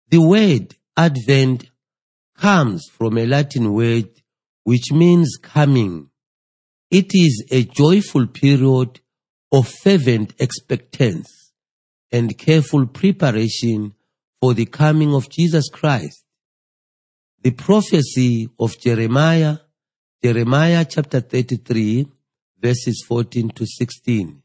The 0.10 0.22
word 0.22 0.76
Advent 0.98 1.70
comes 2.38 2.86
from 2.92 3.18
a 3.18 3.26
Latin 3.26 3.74
word 3.74 4.10
which 4.64 4.92
means 4.92 5.38
coming. 5.42 6.10
It 6.92 7.12
is 7.14 7.46
a 7.52 7.64
joyful 7.64 8.28
period 8.28 9.00
of 9.52 9.68
fervent 9.68 10.34
expectance 10.40 11.52
and 12.12 12.38
careful 12.38 12.86
preparation 12.88 13.94
for 14.42 14.54
the 14.54 14.66
coming 14.66 15.14
of 15.14 15.30
Jesus 15.30 15.70
Christ. 15.70 16.24
The 17.42 17.52
prophecy 17.52 18.50
of 18.60 18.80
Jeremiah, 18.80 19.58
Jeremiah 20.24 20.86
chapter 20.86 21.22
33, 21.22 22.08
verses 22.60 23.04
14 23.08 23.50
to 23.50 23.66
16, 23.66 24.42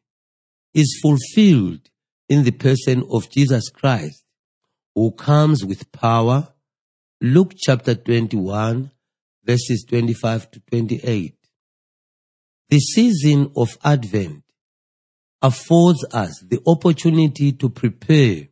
is 0.74 1.00
fulfilled 1.02 1.90
in 2.28 2.44
the 2.44 2.52
person 2.52 3.04
of 3.10 3.30
Jesus 3.30 3.68
Christ, 3.68 4.24
who 4.94 5.10
comes 5.12 5.64
with 5.64 5.90
power 5.92 6.48
Luke 7.20 7.54
chapter 7.56 7.94
21, 7.94 8.90
verses 9.44 9.86
25 9.88 10.50
to 10.50 10.60
28. 10.60 11.34
The 12.68 12.78
season 12.78 13.50
of 13.56 13.78
Advent 13.82 14.43
affords 15.44 16.02
us 16.10 16.42
the 16.48 16.58
opportunity 16.66 17.52
to 17.52 17.68
prepare, 17.68 18.48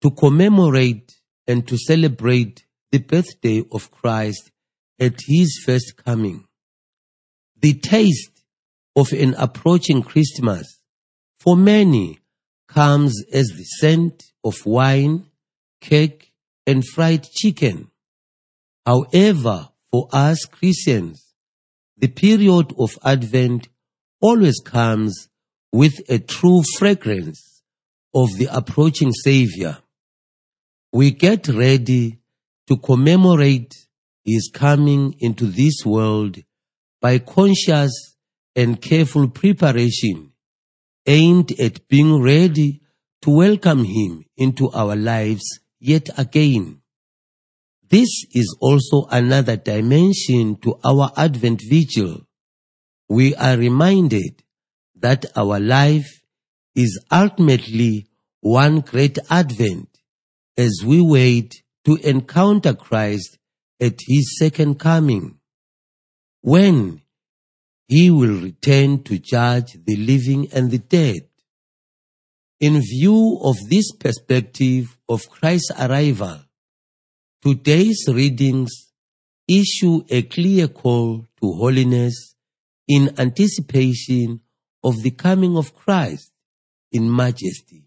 to 0.00 0.10
commemorate, 0.12 1.12
and 1.46 1.68
to 1.68 1.76
celebrate 1.76 2.64
the 2.90 2.98
birthday 2.98 3.62
of 3.70 3.90
Christ 3.90 4.50
at 4.98 5.20
his 5.28 5.62
first 5.62 6.02
coming. 6.02 6.46
The 7.60 7.74
taste 7.74 8.42
of 8.96 9.12
an 9.12 9.34
approaching 9.34 10.02
Christmas 10.02 10.80
for 11.38 11.54
many 11.54 12.18
comes 12.66 13.22
as 13.30 13.48
the 13.48 13.64
scent 13.78 14.24
of 14.42 14.54
wine, 14.64 15.26
cake, 15.82 16.32
and 16.66 16.82
fried 16.82 17.24
chicken. 17.24 17.90
However, 18.86 19.68
for 19.90 20.08
us 20.12 20.46
Christians, 20.46 21.34
the 21.98 22.08
period 22.08 22.72
of 22.78 22.98
Advent 23.04 23.68
always 24.22 24.60
comes 24.64 25.28
with 25.76 26.00
a 26.08 26.18
true 26.18 26.62
fragrance 26.78 27.62
of 28.14 28.38
the 28.38 28.48
approaching 28.50 29.12
Savior. 29.12 29.76
We 30.90 31.10
get 31.10 31.48
ready 31.48 32.18
to 32.66 32.78
commemorate 32.78 33.74
His 34.24 34.50
coming 34.52 35.14
into 35.18 35.44
this 35.44 35.84
world 35.84 36.38
by 37.02 37.18
conscious 37.18 37.92
and 38.54 38.80
careful 38.80 39.28
preparation 39.28 40.32
aimed 41.04 41.52
at 41.60 41.86
being 41.88 42.22
ready 42.22 42.80
to 43.20 43.30
welcome 43.36 43.84
Him 43.84 44.24
into 44.38 44.70
our 44.70 44.96
lives 44.96 45.60
yet 45.78 46.08
again. 46.18 46.80
This 47.86 48.24
is 48.32 48.56
also 48.62 49.08
another 49.10 49.56
dimension 49.56 50.56
to 50.62 50.80
our 50.82 51.12
Advent 51.18 51.60
Vigil. 51.68 52.22
We 53.10 53.34
are 53.34 53.58
reminded 53.58 54.42
that 54.96 55.26
our 55.36 55.60
life 55.60 56.22
is 56.74 57.02
ultimately 57.10 58.06
one 58.40 58.80
great 58.80 59.18
Advent 59.30 59.88
as 60.56 60.82
we 60.84 61.00
wait 61.00 61.62
to 61.84 61.96
encounter 61.96 62.74
Christ 62.74 63.38
at 63.80 63.98
His 64.06 64.38
second 64.38 64.78
coming. 64.78 65.38
When 66.42 67.02
he 67.88 68.10
will 68.10 68.40
return 68.40 69.02
to 69.04 69.18
judge 69.18 69.76
the 69.84 69.96
living 69.96 70.48
and 70.52 70.70
the 70.70 70.78
dead. 70.78 71.28
In 72.58 72.80
view 72.80 73.38
of 73.42 73.56
this 73.68 73.92
perspective 73.92 74.96
of 75.08 75.28
Christ's 75.28 75.72
arrival, 75.78 76.40
today's 77.42 78.04
readings 78.08 78.92
issue 79.46 80.02
a 80.10 80.22
clear 80.22 80.66
call 80.66 81.26
to 81.40 81.52
holiness 81.52 82.34
in 82.88 83.14
anticipation 83.20 84.40
of 84.86 85.02
the 85.02 85.10
coming 85.10 85.56
of 85.56 85.74
Christ 85.74 86.30
in 86.92 87.14
majesty. 87.14 87.82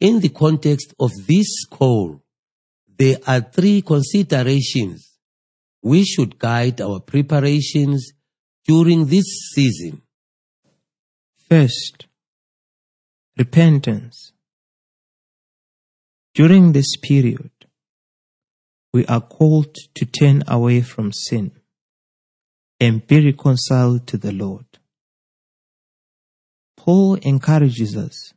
In 0.00 0.18
the 0.18 0.28
context 0.28 0.92
of 0.98 1.12
this 1.28 1.64
call, 1.70 2.20
there 2.98 3.18
are 3.28 3.40
three 3.40 3.80
considerations 3.82 5.18
we 5.80 6.04
should 6.04 6.36
guide 6.36 6.80
our 6.80 6.98
preparations 6.98 8.12
during 8.66 9.06
this 9.06 9.28
season. 9.54 10.02
First, 11.48 12.06
repentance. 13.36 14.32
During 16.34 16.72
this 16.72 16.96
period, 16.96 17.52
we 18.92 19.06
are 19.06 19.20
called 19.20 19.74
to 19.94 20.04
turn 20.04 20.42
away 20.48 20.82
from 20.82 21.12
sin 21.12 21.52
and 22.80 23.06
be 23.06 23.24
reconciled 23.24 24.06
to 24.08 24.16
the 24.18 24.32
Lord. 24.32 24.67
Paul 26.88 27.16
encourages 27.16 27.98
us 27.98 28.32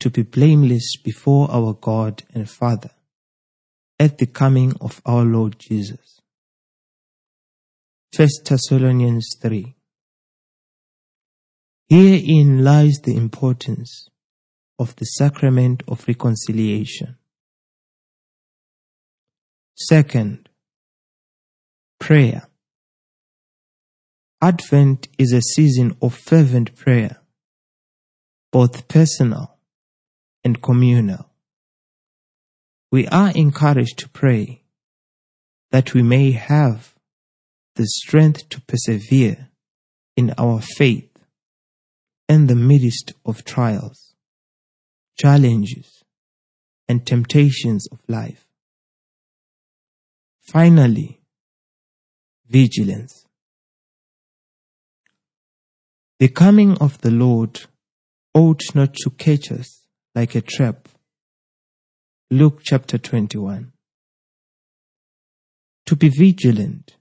to 0.00 0.08
be 0.08 0.22
blameless 0.22 0.96
before 1.04 1.50
our 1.50 1.74
God 1.74 2.22
and 2.32 2.48
Father 2.48 2.92
at 3.98 4.16
the 4.16 4.24
coming 4.24 4.72
of 4.80 5.02
our 5.04 5.22
Lord 5.22 5.58
Jesus. 5.58 6.22
1 8.16 8.26
Thessalonians 8.46 9.36
3 9.42 9.76
Herein 11.90 12.64
lies 12.64 13.00
the 13.04 13.14
importance 13.14 14.08
of 14.78 14.96
the 14.96 15.04
sacrament 15.04 15.82
of 15.86 16.08
reconciliation. 16.08 17.18
Second, 19.74 20.48
prayer. 22.00 22.48
Advent 24.40 25.08
is 25.18 25.34
a 25.34 25.42
season 25.42 25.98
of 26.00 26.14
fervent 26.14 26.74
prayer, 26.74 27.20
both 28.50 28.88
personal 28.88 29.56
and 30.44 30.62
communal. 30.62 31.28
We 32.90 33.06
are 33.08 33.30
encouraged 33.30 33.98
to 33.98 34.08
pray 34.08 34.62
that 35.70 35.94
we 35.94 36.02
may 36.02 36.32
have 36.32 36.94
the 37.74 37.86
strength 37.86 38.48
to 38.48 38.60
persevere 38.62 39.50
in 40.16 40.34
our 40.38 40.60
faith 40.60 41.10
in 42.28 42.46
the 42.46 42.54
midst 42.54 43.12
of 43.24 43.44
trials, 43.44 44.14
challenges, 45.18 46.02
and 46.88 47.06
temptations 47.06 47.86
of 47.92 48.00
life. 48.08 48.46
Finally, 50.40 51.20
vigilance. 52.48 53.26
The 56.18 56.28
coming 56.28 56.76
of 56.78 57.00
the 57.02 57.10
Lord 57.10 57.60
ought 58.34 58.62
not 58.74 58.94
to 58.94 59.10
catch 59.10 59.50
us 59.52 59.86
like 60.14 60.34
a 60.34 60.40
trap. 60.40 60.88
Luke 62.30 62.60
chapter 62.62 62.98
21. 62.98 63.72
To 65.86 65.96
be 65.96 66.08
vigilant 66.08 66.96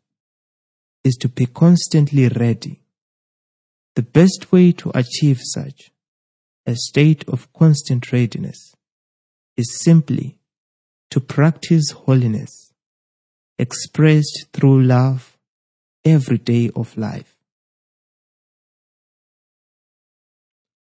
is 1.04 1.16
to 1.18 1.30
be 1.30 1.46
constantly 1.46 2.28
ready. 2.30 2.82
The 3.96 4.04
best 4.04 4.52
way 4.52 4.72
to 4.74 4.92
achieve 4.94 5.40
such 5.42 5.92
a 6.66 6.76
state 6.76 7.28
of 7.28 7.52
constant 7.54 8.12
readiness 8.12 8.76
is 9.56 9.82
simply 9.84 10.38
to 11.10 11.20
practice 11.20 11.92
holiness 11.92 12.74
expressed 13.58 14.48
through 14.54 14.84
love 14.84 15.38
every 16.06 16.38
day 16.38 16.70
of 16.76 16.96
life. 16.98 17.37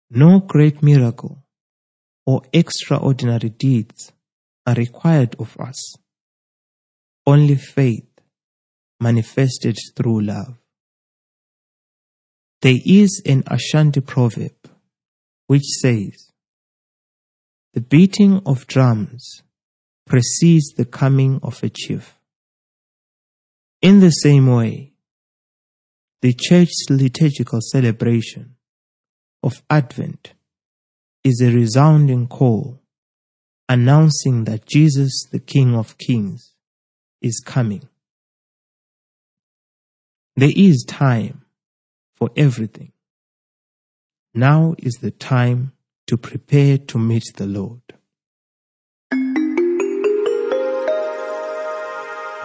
No 0.10 0.39
great 0.39 0.84
miracle 0.84 1.44
or 2.26 2.44
extraordinary 2.54 3.50
deeds 3.50 4.12
are 4.65 4.76
required 4.76 5.36
of 5.39 5.58
us. 5.60 5.96
Only 7.26 7.56
faith 7.56 8.08
manifested 9.00 9.78
through 9.96 10.22
love. 10.22 10.58
There 12.62 12.78
is 12.86 13.22
an 13.26 13.44
Ashanti 13.48 14.02
proverb 14.02 14.56
which 15.48 15.63
says, 15.82 16.32
The 17.74 17.82
beating 17.82 18.41
of 18.46 18.68
drums 18.68 19.44
precedes 20.06 20.74
the 20.78 20.86
coming 20.86 21.39
of 21.44 21.62
a 21.63 21.70
chief. 21.70 22.15
In 23.82 24.00
the 24.00 24.12
same 24.12 24.48
way, 24.48 24.94
the 26.22 26.34
church's 26.34 26.88
liturgical 26.89 27.60
celebration 27.62 28.55
of 29.43 29.63
Advent 29.69 30.34
is 31.24 31.41
a 31.41 31.52
resounding 31.52 32.28
call 32.28 32.82
announcing 33.67 34.43
that 34.45 34.65
Jesus, 34.65 35.26
the 35.32 35.39
King 35.39 35.76
of 35.76 35.98
Kings, 35.98 36.54
is 37.21 37.41
coming. 37.45 37.88
There 40.36 40.54
is 40.56 40.86
time 40.88 41.45
for 42.15 42.30
everything. 42.36 42.91
Now 44.34 44.76
is 44.78 44.95
the 44.95 45.12
time 45.12 45.71
to 46.08 46.17
prepare 46.17 46.78
to 46.78 47.00
meet 47.00 47.24
the 47.36 47.48
Lord. 47.48 47.82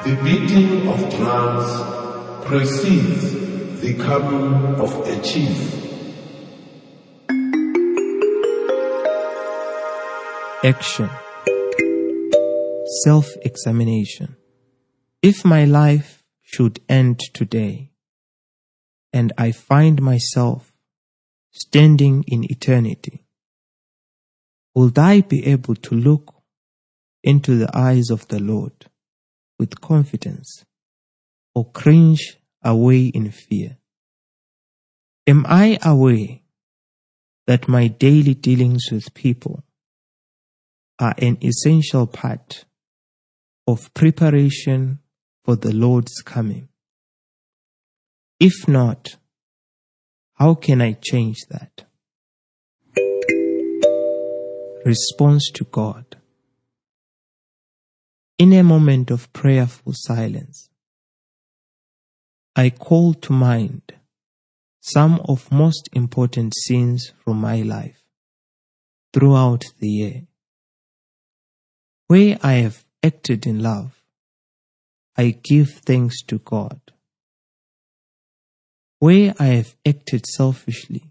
The 0.05 0.17
beating 0.25 0.89
of 0.89 1.11
drums 1.15 2.47
precedes 2.47 3.81
the 3.83 3.95
coming 3.95 4.81
of 4.81 5.07
a 5.07 5.21
chief. 5.21 5.90
Action 10.63 11.09
Self 13.03 13.35
examination. 13.41 14.37
If 15.23 15.43
my 15.43 15.65
life 15.65 16.23
should 16.43 16.81
end 16.87 17.21
today 17.33 17.93
and 19.11 19.33
I 19.39 19.53
find 19.53 20.03
myself 20.03 20.71
standing 21.51 22.25
in 22.29 22.45
eternity, 22.45 23.25
will 24.75 24.93
I 24.99 25.23
be 25.23 25.47
able 25.47 25.77
to 25.77 25.95
look 25.95 26.35
into 27.25 27.57
the 27.57 27.75
eyes 27.75 28.11
of 28.11 28.29
the 28.29 28.39
Lord 28.39 28.91
with 29.59 29.81
confidence 29.81 30.67
or 31.55 31.71
cringe 31.71 32.37
away 32.63 33.07
in 33.07 33.31
fear? 33.31 33.79
Am 35.27 35.47
I 35.49 35.79
aware 35.83 36.41
that 37.47 37.67
my 37.67 37.89
daily 37.89 38.35
dealings 38.35 38.89
with 38.93 39.15
people 39.15 39.65
are 41.01 41.15
an 41.19 41.39
essential 41.43 42.07
part 42.07 42.67
of 43.67 43.93
preparation 43.95 44.99
for 45.45 45.57
the 45.57 45.73
Lord's 45.73 46.21
coming. 46.23 46.69
If 48.39 48.69
not, 48.69 49.17
how 50.35 50.55
can 50.55 50.81
I 50.81 50.93
change 50.93 51.39
that? 51.49 51.85
Response 54.85 55.51
to 55.55 55.65
God. 55.65 56.17
In 58.39 58.53
a 58.53 58.63
moment 58.63 59.11
of 59.11 59.33
prayerful 59.33 59.93
silence, 59.95 60.71
I 62.57 62.71
call 62.71 63.15
to 63.15 63.33
mind 63.33 63.83
some 64.81 65.21
of 65.29 65.53
most 65.53 65.89
important 65.93 66.55
scenes 66.57 67.13
from 67.23 67.39
my 67.39 67.61
life 67.63 68.03
throughout 69.13 69.65
the 69.79 69.89
year. 69.89 70.23
Where 72.11 72.39
I 72.43 72.55
have 72.55 72.85
acted 73.05 73.47
in 73.47 73.63
love, 73.63 74.03
I 75.17 75.31
give 75.31 75.71
thanks 75.87 76.25
to 76.25 76.39
God. 76.39 76.81
Where 78.99 79.33
I 79.39 79.45
have 79.59 79.77
acted 79.87 80.27
selfishly, 80.27 81.05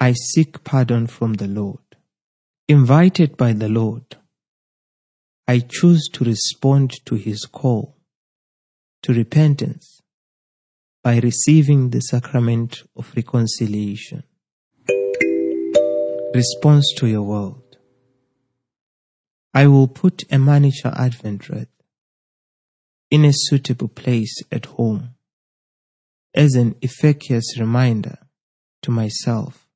I 0.00 0.14
seek 0.14 0.64
pardon 0.64 1.06
from 1.06 1.34
the 1.34 1.48
Lord. 1.48 1.84
Invited 2.66 3.36
by 3.36 3.52
the 3.52 3.68
Lord, 3.68 4.16
I 5.46 5.58
choose 5.58 6.08
to 6.14 6.24
respond 6.24 7.04
to 7.04 7.16
his 7.16 7.44
call 7.44 7.94
to 9.02 9.12
repentance 9.12 10.00
by 11.04 11.18
receiving 11.18 11.90
the 11.90 12.00
sacrament 12.00 12.84
of 12.96 13.12
reconciliation. 13.14 14.22
Response 16.34 16.90
to 16.96 17.06
your 17.06 17.24
world. 17.24 17.61
I 19.54 19.66
will 19.66 19.88
put 19.88 20.24
a 20.32 20.38
miniature 20.38 20.92
Advent 20.96 21.50
wreath 21.50 21.68
in 23.10 23.26
a 23.26 23.32
suitable 23.34 23.88
place 23.88 24.34
at 24.50 24.64
home 24.64 25.14
as 26.34 26.54
an 26.54 26.74
efficacious 26.82 27.58
reminder 27.58 28.16
to 28.80 28.90
myself 28.90 29.68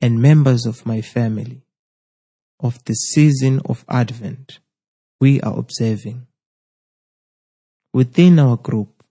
and 0.00 0.22
members 0.22 0.66
of 0.66 0.86
my 0.86 1.00
family 1.00 1.62
of 2.60 2.82
the 2.84 2.94
season 2.94 3.60
of 3.64 3.84
Advent 3.88 4.60
we 5.20 5.40
are 5.40 5.58
observing. 5.58 6.26
Within 7.92 8.38
our 8.38 8.56
group, 8.56 9.02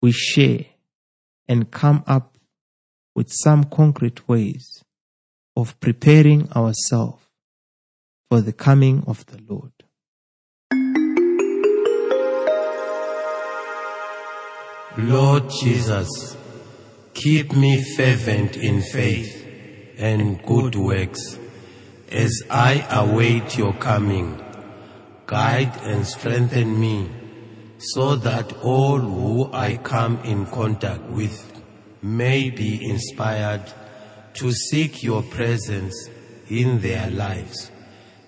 we 0.00 0.10
share 0.10 0.66
and 1.46 1.70
come 1.70 2.02
up 2.08 2.36
with 3.14 3.30
some 3.30 3.64
concrete 3.64 4.26
ways 4.28 4.82
of 5.54 5.78
preparing 5.78 6.50
ourselves 6.52 7.21
for 8.32 8.40
the 8.40 8.52
coming 8.54 9.04
of 9.06 9.26
the 9.26 9.38
Lord. 9.46 9.72
Lord 14.96 15.50
Jesus, 15.60 16.08
keep 17.12 17.52
me 17.52 17.84
fervent 17.94 18.56
in 18.56 18.80
faith 18.80 19.46
and 19.98 20.42
good 20.44 20.76
works 20.76 21.38
as 22.10 22.42
I 22.48 22.86
await 22.90 23.58
your 23.58 23.74
coming. 23.74 24.42
Guide 25.26 25.76
and 25.82 26.06
strengthen 26.06 26.80
me 26.80 27.10
so 27.76 28.16
that 28.16 28.50
all 28.62 28.98
who 28.98 29.52
I 29.52 29.76
come 29.76 30.18
in 30.20 30.46
contact 30.46 31.04
with 31.10 31.62
may 32.00 32.48
be 32.48 32.82
inspired 32.82 33.70
to 34.36 34.50
seek 34.52 35.02
your 35.02 35.22
presence 35.22 36.08
in 36.48 36.80
their 36.80 37.10
lives 37.10 37.71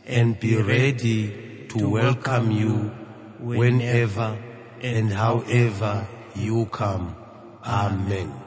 and 0.07 0.39
be 0.39 0.57
ready 0.57 1.67
to 1.69 1.89
welcome 1.89 2.51
you 2.51 2.93
whenever 3.39 4.39
and 4.81 5.13
however 5.13 6.07
you 6.35 6.67
come. 6.67 7.17
Amen. 7.65 8.44